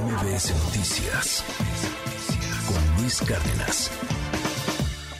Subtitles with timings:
[0.00, 1.44] MBS Noticias
[2.66, 3.92] con Luis Cárdenas.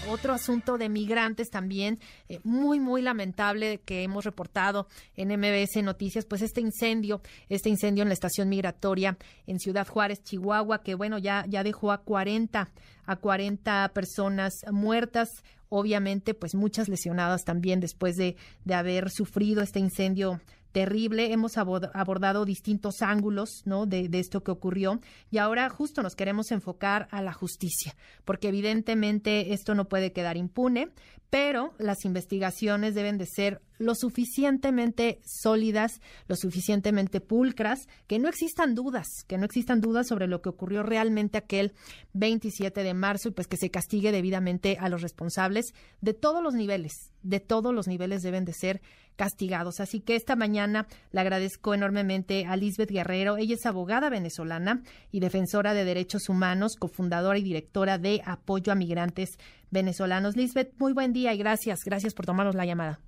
[0.09, 6.25] Otro asunto de migrantes también eh, muy, muy lamentable que hemos reportado en MBS Noticias,
[6.25, 9.17] pues este incendio, este incendio en la estación migratoria
[9.47, 12.69] en Ciudad Juárez, Chihuahua, que bueno, ya, ya dejó a 40,
[13.07, 15.29] a 40 personas muertas,
[15.69, 20.41] obviamente pues muchas lesionadas también después de, de haber sufrido este incendio
[20.75, 21.33] terrible.
[21.33, 25.01] Hemos abordado distintos ángulos de, de, esto que ocurrió
[25.31, 30.37] y ahora justo nos queremos enfocar a la justicia, porque evidentemente esto no puede quedar
[30.37, 30.91] impune,
[31.31, 38.75] pero las investigaciones deben de ser lo suficientemente sólidas, lo suficientemente pulcras, que no existan
[38.75, 41.73] dudas, que no existan dudas sobre lo que ocurrió realmente aquel
[42.13, 46.55] 27 de marzo y pues que se castigue debidamente a los responsables de todos los
[46.55, 48.81] niveles, de todos los niveles deben de ser
[49.17, 49.81] castigados.
[49.81, 53.37] Así que esta mañana le agradezco enormemente a Lisbeth Guerrero.
[53.37, 58.75] Ella es abogada venezolana y defensora de derechos humanos, cofundadora y directora de Apoyo a
[58.75, 59.39] Migrantes
[59.71, 60.37] Venezolanos.
[60.37, 61.85] Lisbeth, muy buen día y gracias.
[61.85, 63.01] Gracias por tomarnos la llamada.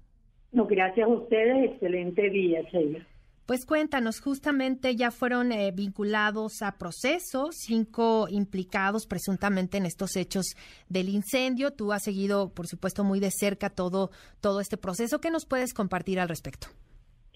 [0.52, 1.72] No, gracias a ustedes.
[1.72, 3.06] Excelente día, Sheila.
[3.46, 10.56] Pues cuéntanos, justamente ya fueron eh, vinculados a proceso, cinco implicados presuntamente en estos hechos
[10.88, 11.70] del incendio.
[11.70, 15.20] Tú has seguido, por supuesto, muy de cerca todo, todo este proceso.
[15.20, 16.66] ¿Qué nos puedes compartir al respecto?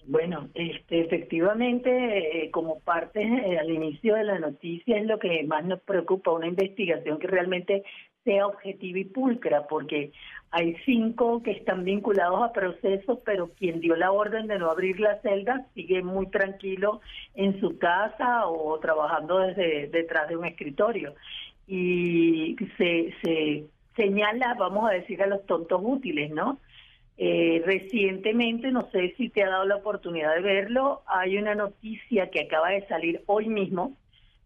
[0.05, 5.43] Bueno, este, efectivamente, eh, como parte eh, al inicio de la noticia es lo que
[5.43, 7.83] más nos preocupa, una investigación que realmente
[8.25, 10.11] sea objetiva y pulcra, porque
[10.51, 14.99] hay cinco que están vinculados a procesos, pero quien dio la orden de no abrir
[14.99, 16.99] la celda sigue muy tranquilo
[17.35, 21.15] en su casa o trabajando desde detrás de un escritorio.
[21.67, 23.63] Y se, se
[23.95, 26.59] señala, vamos a decir, a los tontos útiles, ¿no?
[27.17, 32.29] Eh, recientemente, no sé si te ha dado la oportunidad de verlo, hay una noticia
[32.29, 33.95] que acaba de salir hoy mismo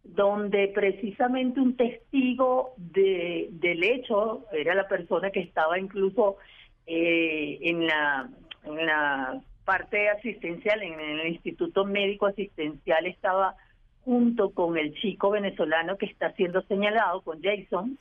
[0.05, 6.37] donde precisamente un testigo de, del hecho era la persona que estaba incluso
[6.85, 8.29] eh, en, la,
[8.63, 13.55] en la parte asistencial, en el Instituto Médico Asistencial, estaba
[14.03, 17.97] junto con el chico venezolano que está siendo señalado, con Jason,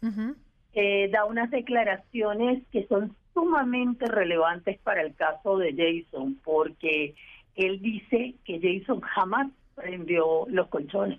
[0.75, 7.15] eh, da unas declaraciones que son sumamente relevantes para el caso de Jason, porque
[7.57, 11.19] él dice que Jason jamás prendió los colchones.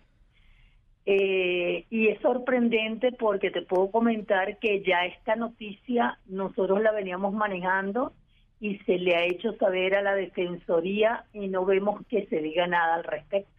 [1.08, 7.34] Eh, y es sorprendente porque te puedo comentar que ya esta noticia nosotros la veníamos
[7.34, 8.14] manejando
[8.60, 12.66] y se le ha hecho saber a la Defensoría y no vemos que se diga
[12.66, 13.55] nada al respecto.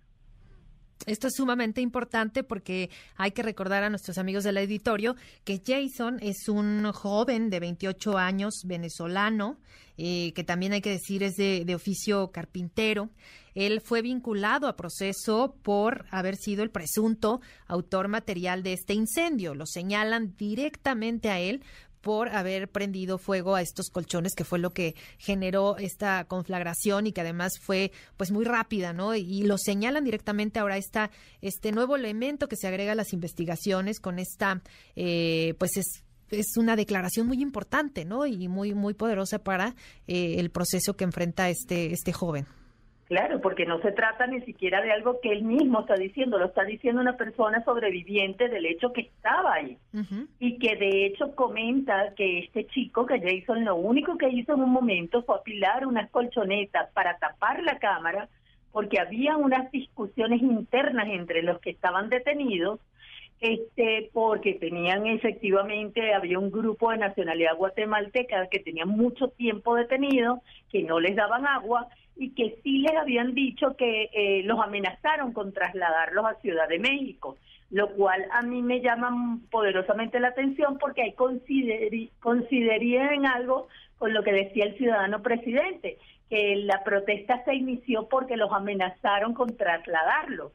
[1.04, 5.14] Esto es sumamente importante porque hay que recordar a nuestros amigos del editorio
[5.44, 9.58] que Jason es un joven de 28 años venezolano,
[9.98, 13.10] eh, que también hay que decir es de, de oficio carpintero.
[13.54, 19.54] Él fue vinculado a proceso por haber sido el presunto autor material de este incendio.
[19.54, 21.62] Lo señalan directamente a él
[22.06, 27.12] por haber prendido fuego a estos colchones, que fue lo que generó esta conflagración y
[27.12, 29.16] que además fue pues muy rápida, ¿no?
[29.16, 31.10] Y, lo señalan directamente ahora está
[31.42, 34.62] este nuevo elemento que se agrega a las investigaciones con esta,
[34.94, 38.24] eh, pues es es una declaración muy importante, ¿no?
[38.24, 39.74] Y muy muy poderosa para
[40.06, 42.46] eh, el proceso que enfrenta este este joven.
[43.06, 46.46] Claro, porque no se trata ni siquiera de algo que él mismo está diciendo, lo
[46.46, 49.78] está diciendo una persona sobreviviente del hecho que estaba ahí.
[50.40, 54.62] Y que de hecho comenta que este chico, que Jason, lo único que hizo en
[54.62, 58.28] un momento fue apilar unas colchonetas para tapar la cámara
[58.72, 62.80] porque había unas discusiones internas entre los que estaban detenidos
[63.40, 70.40] este porque tenían efectivamente había un grupo de nacionalidad guatemalteca que tenía mucho tiempo detenido
[70.70, 75.32] que no les daban agua y que sí les habían dicho que eh, los amenazaron
[75.32, 77.36] con trasladarlos a Ciudad de México,
[77.70, 83.68] lo cual a mí me llama poderosamente la atención porque hay considería en algo
[83.98, 85.98] con lo que decía el ciudadano presidente,
[86.30, 90.52] que la protesta se inició porque los amenazaron con trasladarlos.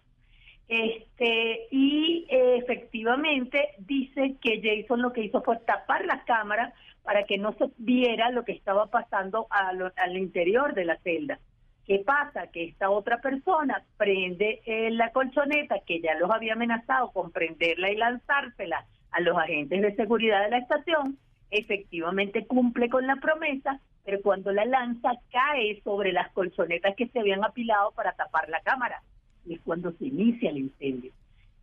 [0.71, 6.73] Este, y eh, efectivamente dice que Jason lo que hizo fue tapar las cámaras
[7.03, 11.39] para que no se viera lo que estaba pasando al interior de la celda.
[11.85, 12.47] ¿Qué pasa?
[12.47, 17.91] Que esta otra persona prende eh, la colchoneta que ya los había amenazado con prenderla
[17.91, 21.17] y lanzársela a los agentes de seguridad de la estación,
[21.49, 27.19] efectivamente cumple con la promesa, pero cuando la lanza cae sobre las colchonetas que se
[27.19, 29.01] habían apilado para tapar la cámara.
[29.45, 31.11] Y es cuando se inicia el incendio.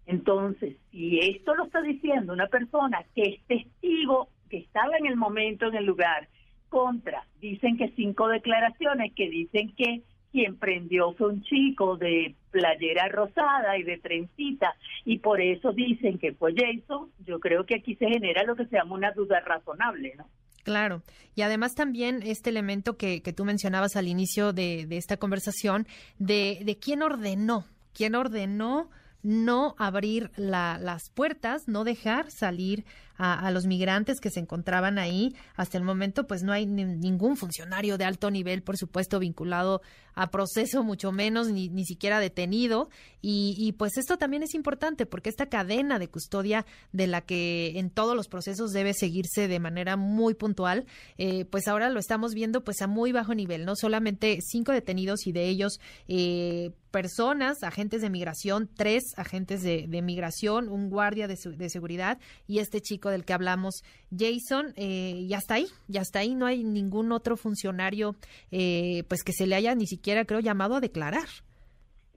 [0.06, 5.16] Entonces, si esto lo está diciendo una persona que es testigo, que estaba en el
[5.16, 6.28] momento, en el lugar,
[6.69, 10.02] contra, dicen que cinco declaraciones que dicen que
[10.32, 16.19] quien prendió fue un chico de playera rosada y de trencita, y por eso dicen
[16.19, 19.40] que fue Jason, yo creo que aquí se genera lo que se llama una duda
[19.40, 20.26] razonable, ¿no?
[20.69, 21.03] Claro,
[21.35, 25.87] y además también este elemento que, que tú mencionabas al inicio de, de esta conversación,
[26.19, 28.91] de, de quién ordenó, quién ordenó
[29.23, 32.85] no abrir las puertas, no dejar salir
[33.19, 35.35] a, los migrantes que se encontraban ahí.
[35.56, 39.82] Hasta el momento, pues no hay ningún funcionario de alto nivel, por supuesto, vinculado
[40.15, 42.88] a proceso, mucho menos, ni, ni siquiera detenido.
[43.20, 47.91] Y, pues esto también es importante porque esta cadena de custodia de la que en
[47.91, 50.87] todos los procesos debe seguirse de manera muy puntual,
[51.19, 55.26] eh, pues ahora lo estamos viendo pues a muy bajo nivel, no solamente cinco detenidos
[55.26, 61.37] y de ellos eh, personas, agentes de migración, tres agentes de, migración, un guardia de,
[61.56, 66.20] de seguridad y este chico del que hablamos, Jason, eh, ya está ahí, ya está
[66.20, 68.14] ahí, no hay ningún otro funcionario
[68.50, 71.28] eh, pues que se le haya ni siquiera, creo, llamado a declarar.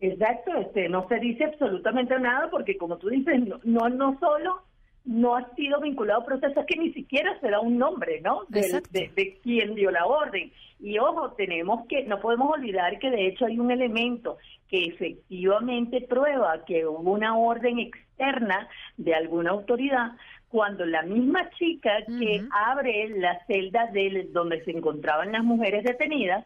[0.01, 4.63] Exacto, este, no se dice absolutamente nada porque como tú dices, no, no, solo
[5.05, 8.41] no ha sido vinculado a procesos que ni siquiera se da un nombre, ¿no?
[8.49, 10.51] De, de, de, quien dio la orden.
[10.79, 14.37] Y ojo, tenemos que, no podemos olvidar que de hecho hay un elemento
[14.67, 18.67] que efectivamente prueba que hubo una orden externa
[18.97, 20.13] de alguna autoridad,
[20.51, 26.45] cuando la misma chica que abre la celda de donde se encontraban las mujeres detenidas,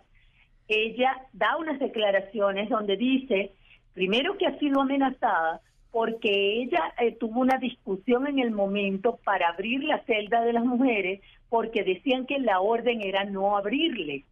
[0.67, 3.53] ella da unas declaraciones donde dice,
[3.93, 5.61] primero que ha sido amenazada
[5.91, 10.65] porque ella eh, tuvo una discusión en el momento para abrir la celda de las
[10.65, 14.25] mujeres porque decían que la orden era no abrirle.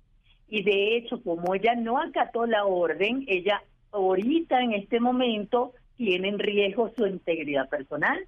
[0.50, 6.30] Y de hecho, como ella no acató la orden, ella ahorita en este momento tiene
[6.30, 8.28] en riesgo su integridad personal.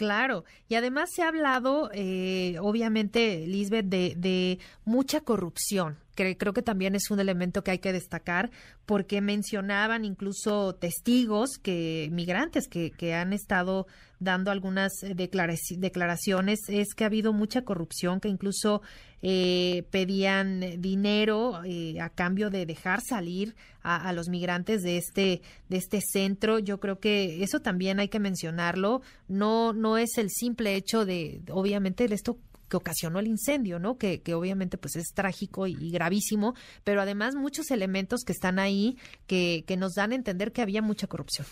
[0.00, 5.98] Claro, y además se ha hablado, eh, obviamente, Lisbeth, de, de mucha corrupción
[6.38, 8.50] creo que también es un elemento que hay que destacar
[8.86, 13.86] porque mencionaban incluso testigos que migrantes que, que han estado
[14.18, 16.60] dando algunas declaraciones.
[16.68, 18.82] Es que ha habido mucha corrupción que incluso
[19.22, 25.42] eh, pedían dinero eh, a cambio de dejar salir a, a, los migrantes de este
[25.68, 26.58] de este centro.
[26.58, 29.02] Yo creo que eso también hay que mencionarlo.
[29.28, 32.38] No no es el simple hecho de obviamente esto
[32.70, 33.98] que ocasionó el incendio, ¿no?
[33.98, 38.96] Que, que obviamente pues es trágico y, gravísimo, pero además muchos elementos que están ahí
[39.26, 41.46] que, que nos dan a entender que había mucha corrupción.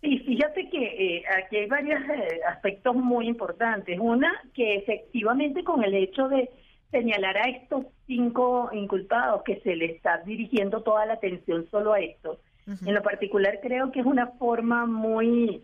[0.00, 3.98] Sí, fíjate que eh, aquí hay varios eh, aspectos muy importantes.
[4.00, 6.48] Una, que efectivamente con el hecho de
[6.90, 12.00] señalar a estos cinco inculpados que se le está dirigiendo toda la atención solo a
[12.00, 15.62] estos, en lo particular creo que es una forma muy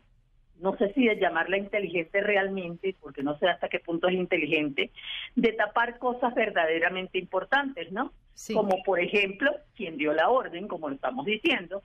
[0.63, 4.93] no sé si de llamarla inteligente realmente, porque no sé hasta qué punto es inteligente,
[5.35, 8.13] de tapar cosas verdaderamente importantes, ¿no?
[8.55, 11.83] Como por ejemplo, quien dio la orden, como lo estamos diciendo,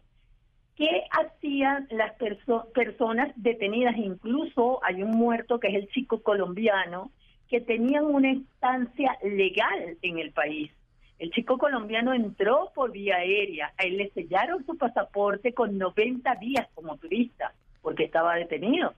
[0.75, 2.13] ¿qué hacían las
[2.73, 3.97] personas detenidas?
[3.97, 7.11] Incluso hay un muerto que es el chico colombiano,
[7.49, 10.71] que tenían una instancia legal en el país.
[11.17, 16.35] El chico colombiano entró por vía aérea, a él le sellaron su pasaporte con 90
[16.35, 17.55] días como turista
[17.87, 18.93] porque estaba detenido.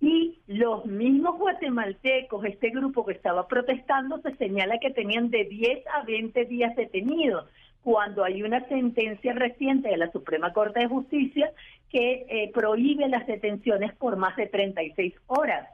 [0.00, 5.86] Y los mismos guatemaltecos, este grupo que estaba protestando, se señala que tenían de 10
[5.86, 7.48] a 20 días detenidos,
[7.84, 11.52] cuando hay una sentencia reciente de la Suprema Corte de Justicia
[11.88, 15.68] que eh, prohíbe las detenciones por más de 36 horas.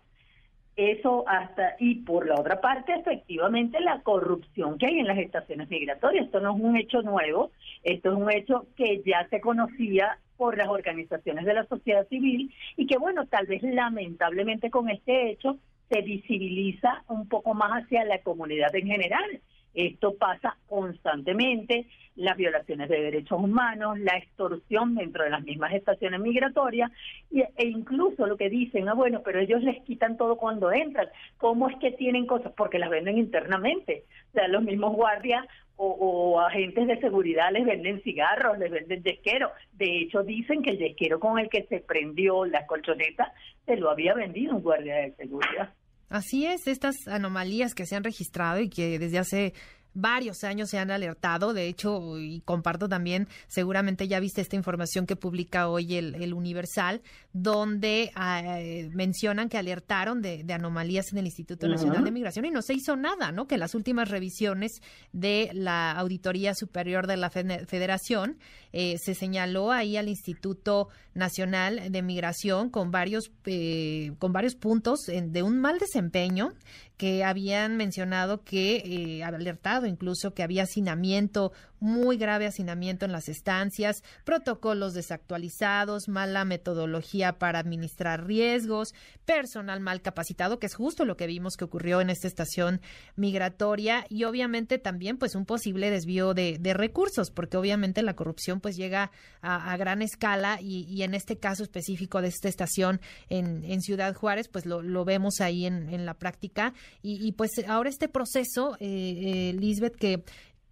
[0.76, 5.70] Eso hasta, y por la otra parte, efectivamente, la corrupción que hay en las estaciones
[5.70, 6.26] migratorias.
[6.26, 7.50] Esto no es un hecho nuevo,
[7.82, 12.52] esto es un hecho que ya se conocía por las organizaciones de la sociedad civil
[12.76, 18.04] y que, bueno, tal vez lamentablemente con este hecho se visibiliza un poco más hacia
[18.04, 19.40] la comunidad en general.
[19.74, 26.20] Esto pasa constantemente, las violaciones de derechos humanos, la extorsión dentro de las mismas estaciones
[26.20, 26.92] migratorias
[27.32, 31.08] e incluso lo que dicen, ah, bueno, pero ellos les quitan todo cuando entran.
[31.38, 32.52] ¿Cómo es que tienen cosas?
[32.56, 34.04] Porque las venden internamente.
[34.30, 35.44] O sea, los mismos guardias
[35.76, 39.50] o, agentes de seguridad les venden cigarros, les venden yesquero.
[39.72, 43.32] De hecho, dicen que el yesquero con el que se prendió la colchoneta
[43.66, 45.72] se lo había vendido un guardia de seguridad.
[46.08, 49.52] Así es, estas anomalías que se han registrado y que desde hace
[49.94, 55.06] varios años se han alertado, de hecho, y comparto también, seguramente ya viste esta información
[55.06, 57.00] que publica hoy el, Universal,
[57.32, 62.60] donde eh, mencionan que alertaron de, anomalías en el Instituto Nacional de Migración y no
[62.60, 63.46] se hizo nada, ¿no?
[63.46, 64.80] Que las últimas revisiones
[65.12, 68.38] de la Auditoría Superior de la Federación
[68.76, 75.02] eh, se señaló ahí al Instituto Nacional de Migración con varios, eh, con varios puntos
[75.06, 76.54] de un mal desempeño
[76.96, 81.52] que habían mencionado que eh, alertado incluso que había hacinamiento
[81.84, 88.94] muy grave hacinamiento en las estancias, protocolos desactualizados, mala metodología para administrar riesgos,
[89.26, 92.80] personal mal capacitado, que es justo lo que vimos que ocurrió en esta estación
[93.16, 98.76] migratoria y obviamente también pues un posible desvío de, recursos, porque obviamente la corrupción pues
[98.76, 99.12] llega
[99.42, 104.64] a, gran escala y, en este caso específico de esta estación en, Ciudad Juárez pues
[104.64, 106.72] lo, vemos ahí en, la práctica.
[107.02, 110.24] Y, pues ahora este proceso, eh, eh, Lisbeth, que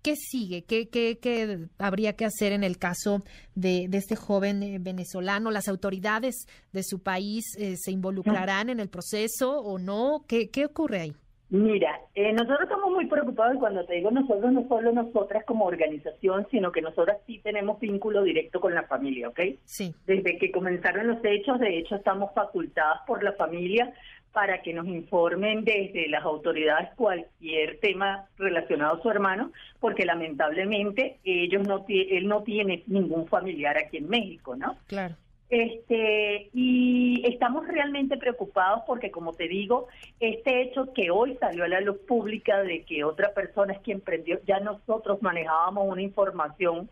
[0.02, 0.64] ¿Qué sigue?
[0.64, 3.20] ¿Qué, qué, ¿Qué, habría que hacer en el caso
[3.54, 5.52] de, este joven eh, venezolano?
[5.52, 10.24] ¿Las autoridades de su país eh, se involucrarán en el proceso o no?
[10.26, 11.12] ¿Qué, qué ocurre ahí?
[11.52, 15.66] Mira, eh, nosotros estamos muy preocupados y cuando te digo nosotros, no solo nosotras como
[15.66, 19.40] organización, sino que nosotras sí tenemos vínculo directo con la familia, ¿ok?
[19.64, 19.94] Sí.
[20.06, 23.92] Desde que comenzaron los hechos, de hecho, estamos facultadas por la familia
[24.32, 31.18] para que nos informen desde las autoridades cualquier tema relacionado a su hermano, porque lamentablemente
[31.24, 34.76] ellos no él no tiene ningún familiar aquí en México, ¿no?
[34.86, 35.14] Claro.
[35.52, 41.68] Este, y estamos realmente preocupados porque, como te digo, este hecho que hoy salió a
[41.68, 46.88] la luz pública de que otra persona es quien prendió, ya nosotros manejábamos una información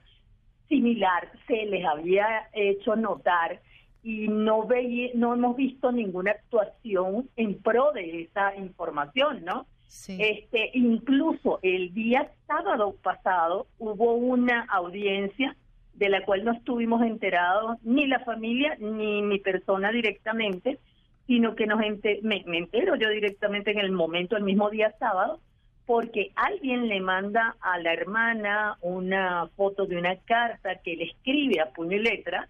[0.68, 3.60] similar, se les había hecho notar
[4.02, 9.66] y no veía, no hemos visto ninguna actuación en pro de esa información, ¿no?
[9.88, 10.18] Sí.
[10.20, 15.56] Este, incluso el día sábado pasado hubo una audiencia
[15.94, 20.78] de la cual no estuvimos enterados ni la familia ni mi persona directamente,
[21.26, 25.40] sino que nos me, me entero yo directamente en el momento, el mismo día sábado,
[25.86, 31.60] porque alguien le manda a la hermana una foto de una carta que le escribe
[31.60, 32.48] a puño y letra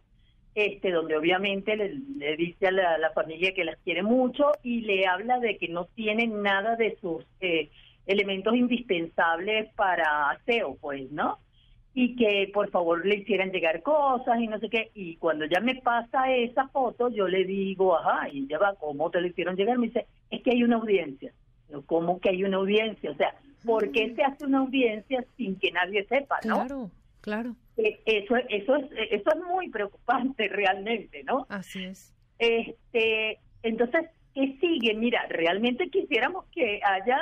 [0.55, 5.39] este, donde obviamente le, dice a la, familia que las quiere mucho y le habla
[5.39, 7.71] de que no tienen nada de sus eh,
[8.07, 11.39] elementos indispensables para aseo, pues, ¿no?
[11.95, 14.91] Y que por favor le hicieran llegar cosas y no sé qué.
[14.95, 19.11] Y cuando ya me pasa esa foto, yo le digo, ajá, y ya va, ¿cómo
[19.11, 19.79] te lo hicieron llegar?
[19.79, 21.33] Me dice, es que hay una audiencia.
[21.87, 23.11] ¿Cómo que hay una audiencia?
[23.11, 26.65] O sea, ¿por qué se hace una audiencia sin que nadie sepa, no?
[26.65, 26.91] Claro.
[27.21, 27.55] Claro.
[28.05, 31.47] Eso, eso, es, eso es muy preocupante realmente, ¿no?
[31.49, 32.15] Así es.
[32.39, 34.95] Este, entonces, ¿qué sigue?
[34.95, 37.19] Mira, realmente quisiéramos que haya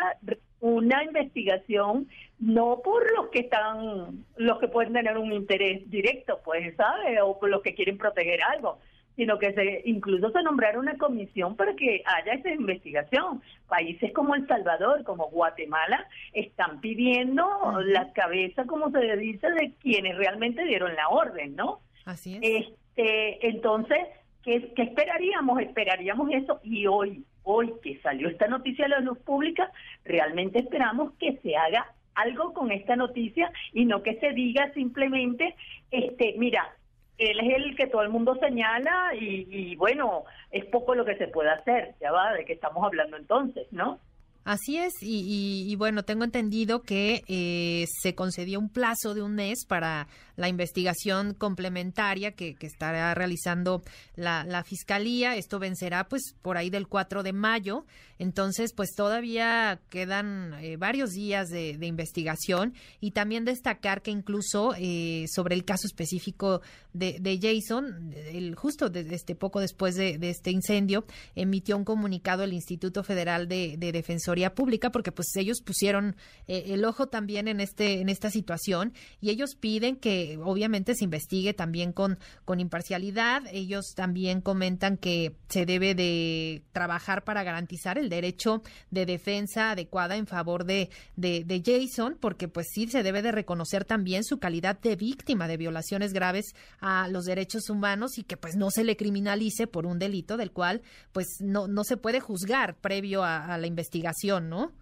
[0.61, 6.75] una investigación, no por los que están, los que pueden tener un interés directo, pues,
[6.77, 7.19] ¿sabes?
[7.23, 8.79] O por los que quieren proteger algo,
[9.19, 13.43] sino que se incluso se nombrara una comisión para que haya esa investigación.
[13.67, 17.45] Países como El Salvador, como Guatemala, están pidiendo
[17.85, 21.81] la cabeza, como se dice, de quienes realmente dieron la orden, ¿no?
[22.05, 22.69] Así es.
[22.95, 23.99] Este, entonces,
[24.45, 25.61] ¿qué, ¿qué esperaríamos?
[25.63, 29.73] Esperaríamos eso y hoy, hoy que salió esta noticia a la luz pública,
[30.05, 35.57] realmente esperamos que se haga algo con esta noticia y no que se diga simplemente,
[35.91, 36.73] este, mira,
[37.19, 41.29] él es el que todo el mundo señala y, bueno, es poco lo que se
[41.29, 43.99] puede hacer, ya va, de qué estamos hablando entonces, ¿no?
[44.45, 49.67] Así es, y, bueno, tengo entendido que eh, se concedió un plazo de un mes
[49.67, 50.07] para
[50.37, 53.83] la investigación complementaria que, estará realizando
[54.15, 55.37] la, Fiscalía.
[55.37, 57.85] Esto vencerá pues por ahí del 4 de mayo.
[58.19, 65.27] Entonces, pues todavía quedan eh, varios días de, investigación y también destacar que incluso eh,
[65.33, 66.61] sobre el caso específico
[66.93, 71.05] de, Jason, el, justo de, este, poco después de, este incendio,
[71.37, 76.85] emitió un comunicado el Instituto Federal de, Defensoría Pública porque pues ellos pusieron eh, el
[76.85, 81.93] ojo también en, este, en esta situación y ellos piden que obviamente se investigue también
[81.93, 83.43] con, con imparcialidad.
[83.53, 90.17] Ellos también comentan que se debe de trabajar para garantizar el derecho de defensa adecuada
[90.17, 94.39] en favor de, de, de Jason, porque pues sí se debe de reconocer también su
[94.39, 98.85] calidad de víctima de violaciones graves a los derechos humanos y que pues no se
[98.85, 103.57] le criminalice por un delito del cual pues no, no se puede juzgar previo a
[103.59, 104.73] la investigación, ¿no?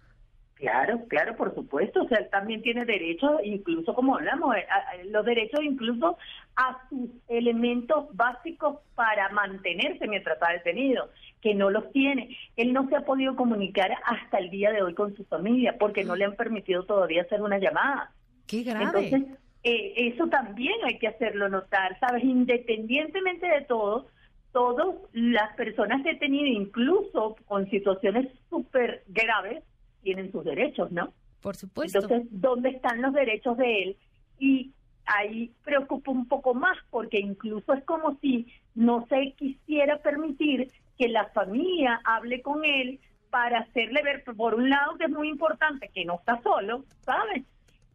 [0.57, 2.01] Claro, claro, por supuesto.
[2.03, 4.65] O sea, él también tiene derecho, incluso como hablamos, eh,
[5.11, 6.17] los derechos incluso
[6.55, 11.11] a sus elementos básicos para mantenerse mientras está detenido,
[11.41, 12.35] que no los tiene.
[12.55, 16.03] Él no se ha podido comunicar hasta el día de hoy con su familia porque
[16.03, 18.11] no le han permitido todavía hacer una llamada.
[18.47, 18.85] Qué grave.
[18.85, 22.23] Entonces, eh, eso también hay que hacerlo notar, ¿sabes?
[22.23, 24.07] Independientemente de todo,
[24.53, 29.63] todas las personas detenidas, incluso con situaciones súper graves,
[30.01, 31.13] tienen sus derechos, ¿no?
[31.41, 31.99] Por supuesto.
[31.99, 33.97] Entonces, ¿dónde están los derechos de él?
[34.39, 34.71] Y
[35.05, 41.07] ahí preocupa un poco más porque incluso es como si no se quisiera permitir que
[41.07, 42.99] la familia hable con él
[43.29, 47.43] para hacerle ver, por un lado, que es muy importante que no está solo, ¿sabes?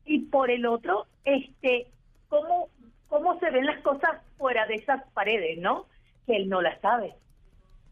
[0.05, 1.89] y por el otro, este,
[2.29, 2.69] cómo,
[3.09, 5.87] cómo se ven las cosas fuera de esas paredes, ¿no?
[6.27, 7.15] Que él no las sabe.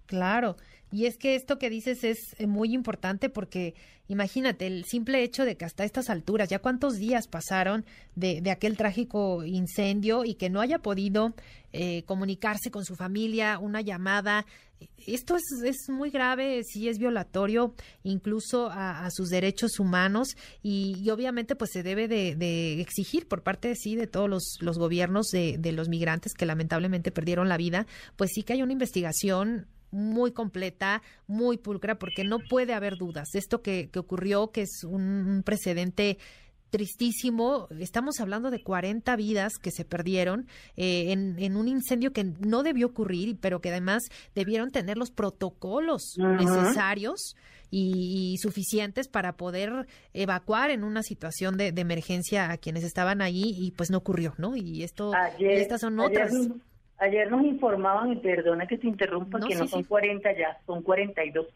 [0.07, 0.57] Claro,
[0.93, 3.75] y es que esto que dices es eh, muy importante porque
[4.09, 7.85] imagínate el simple hecho de que hasta estas alturas, ya cuántos días pasaron
[8.17, 11.35] de, de aquel trágico incendio y que no haya podido
[11.73, 14.47] eh, comunicarse con su familia, una llamada.
[15.07, 21.55] Esto es, es muy grave, sí es violatorio incluso a, sus derechos humanos y, obviamente
[21.55, 25.73] pues se debe de, exigir por parte sí de todos los, los gobiernos de, de
[25.73, 31.03] los migrantes que lamentablemente perdieron la vida, pues sí que hay una investigación muy completa,
[31.27, 33.35] muy pulcra, porque no puede haber dudas.
[33.35, 36.19] Esto que, que ocurrió, que es un precedente
[36.71, 37.69] tristísimo.
[37.79, 42.63] Estamos hablando de 40 vidas que se perdieron eh, en, en, un incendio que no
[42.63, 44.05] debió ocurrir, pero que además
[44.35, 47.35] debieron tener los protocolos necesarios
[47.71, 53.71] y, suficientes para poder evacuar en una situación de, emergencia a quienes estaban allí y
[53.73, 54.57] pues no ocurrió, ¿no?
[54.57, 56.33] Y esto, estas son otras.
[56.33, 56.51] Ayer
[57.31, 61.47] nos informaban, y perdona que te interrumpa, que no son 40 ya, son 42.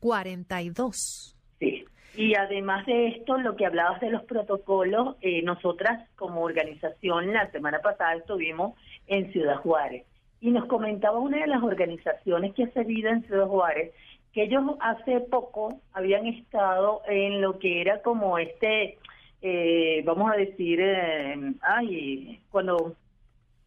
[0.00, 1.36] 42.
[1.58, 1.84] Sí.
[2.16, 7.50] Y además de esto, lo que hablabas de los protocolos, eh, nosotras como organización la
[7.50, 10.04] semana pasada estuvimos en Ciudad Juárez
[10.40, 13.92] y nos comentaba una de las organizaciones que hace vida en Ciudad Juárez
[14.34, 18.98] que ellos hace poco habían estado en lo que era como este,
[19.40, 22.96] eh, vamos a decir, eh, ay, cuando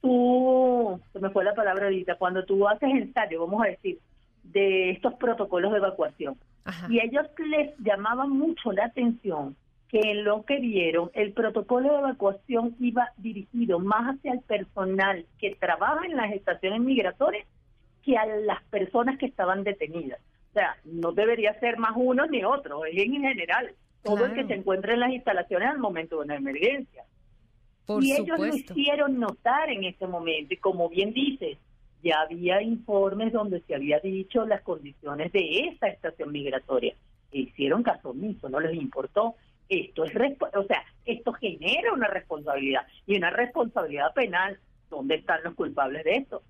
[0.07, 3.99] tú, se me fue la palabra ahorita, cuando tú haces ensayo, vamos a decir,
[4.43, 6.37] de estos protocolos de evacuación.
[6.89, 9.55] Y ellos les llamaban mucho la atención
[9.89, 15.25] que en lo que vieron, el protocolo de evacuación iba dirigido más hacia el personal
[15.39, 17.47] que trabaja en las estaciones migratorias
[18.03, 20.19] que a las personas que estaban detenidas.
[20.51, 23.71] O sea, no debería ser más uno ni otro, es en general,
[24.03, 27.03] todo el que se encuentra en las instalaciones al momento de una emergencia
[28.01, 30.53] y ellos lo hicieron notar en ese momento.
[30.53, 31.57] Y como bien dices,
[32.03, 36.95] ya había informes donde se había dicho las condiciones de esa estación migratoria.
[37.31, 39.35] E hicieron caso omiso, no les importó.
[39.69, 40.11] Esto es,
[40.55, 44.59] o sea, esto genera una responsabilidad y una responsabilidad penal.
[44.89, 46.41] ¿Dónde están los culpables de esto?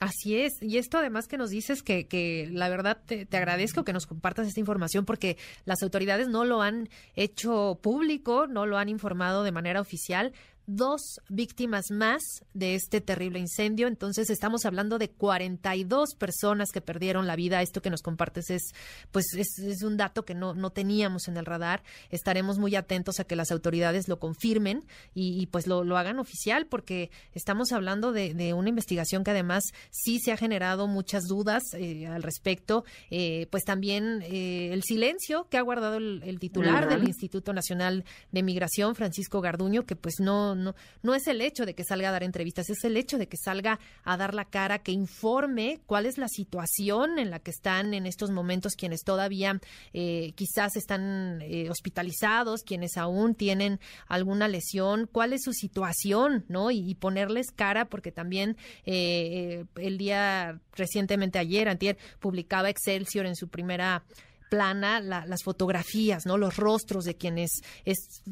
[0.00, 3.84] Así es, y esto además que nos dices que, que la verdad te, te, agradezco
[3.84, 8.76] que nos compartas esta información porque las autoridades no lo han hecho público, no lo
[8.76, 10.32] han informado de manera oficial,
[10.66, 12.22] dos víctimas más
[12.54, 13.88] de este terrible incendio.
[13.88, 17.62] Entonces estamos hablando de 42 personas que perdieron la vida.
[17.62, 18.72] Esto que nos compartes es,
[19.12, 21.82] pues, es, un dato que no, no, teníamos en el radar.
[22.10, 26.66] Estaremos muy atentos a que las autoridades lo confirmen y, pues lo, lo, hagan oficial
[26.66, 31.62] porque estamos hablando de, de, una investigación que además sí se ha generado muchas dudas
[31.74, 32.84] eh, al respecto.
[33.10, 38.42] Eh, pues también eh, el silencio que ha guardado el, titular del Instituto Nacional de
[38.42, 42.12] Migración, Francisco Garduño, que pues no no, no, es el hecho de que salga a
[42.12, 46.06] dar entrevistas, es el hecho de que salga a dar la cara, que informe cuál
[46.06, 49.60] es la situación en la que están en estos momentos quienes todavía
[49.92, 56.70] eh, quizás están eh, hospitalizados, quienes aún tienen alguna lesión, cuál es su situación, ¿no?
[56.70, 63.48] Y, ponerles cara, porque también eh, el día recientemente ayer, antier, publicaba Excelsior en su
[63.48, 64.04] primera
[64.48, 66.38] plana las fotografías, ¿no?
[66.38, 67.62] Los rostros de quienes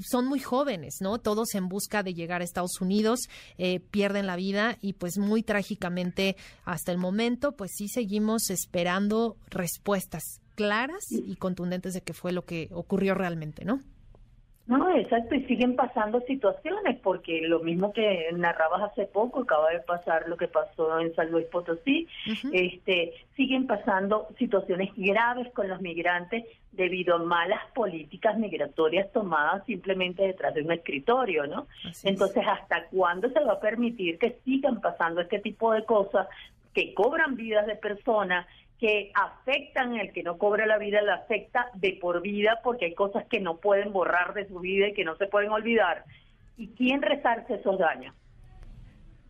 [0.08, 1.18] son muy jóvenes, ¿no?
[1.18, 5.42] Todos en busca de llegar a Estados Unidos, eh, pierden la vida y pues muy
[5.42, 12.32] trágicamente hasta el momento, pues sí seguimos esperando respuestas claras y contundentes de qué fue
[12.32, 13.80] lo que ocurrió realmente, ¿no?
[14.66, 19.80] No, exacto, y siguen pasando situaciones, porque lo mismo que narrabas hace poco, acaba de
[19.80, 22.06] pasar lo que pasó en San Luis Potosí,
[22.52, 30.22] este, siguen pasando situaciones graves con los migrantes debido a malas políticas migratorias tomadas simplemente
[30.22, 31.66] detrás de un escritorio, ¿no?
[32.04, 36.28] Entonces, ¿hasta cuándo se va a permitir que sigan pasando este tipo de cosas
[36.72, 38.46] que cobran vidas de personas
[38.82, 42.94] que afectan, el que no cobra la vida la afecta de por vida porque hay
[42.94, 46.02] cosas que no pueden borrar de su vida y que no se pueden olvidar.
[46.56, 48.12] ¿Y quién rezarse esos daños?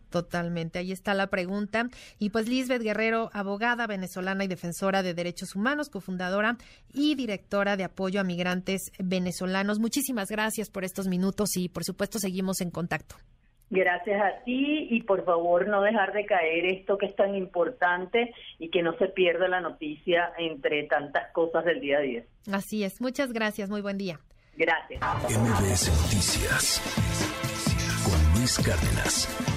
[0.09, 1.85] Totalmente, ahí está la pregunta.
[2.17, 6.57] Y pues Lisbeth Guerrero, abogada venezolana y defensora de derechos humanos, cofundadora
[6.91, 9.77] y directora de apoyo a migrantes venezolanos.
[9.77, 13.17] Muchísimas gracias por estos minutos y por supuesto seguimos en contacto.
[13.73, 18.31] Gracias a ti y por favor no dejar de caer esto que es tan importante
[18.59, 22.23] y que no se pierda la noticia entre tantas cosas del día a día.
[22.51, 23.01] Así es.
[23.01, 23.71] Muchas gracias.
[23.71, 24.19] Muy buen día.
[24.55, 25.01] Gracias.
[25.01, 26.81] MBS Noticias
[28.05, 29.52] con Luis Cárdenas.